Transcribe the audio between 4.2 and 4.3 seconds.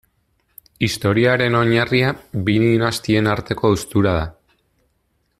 da.